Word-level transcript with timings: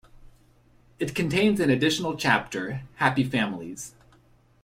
It 0.97 1.13
contains 1.13 1.59
an 1.59 1.69
additional 1.69 2.17
chapter, 2.17 2.81
"Happy 2.95 3.23
Families". 3.23 3.93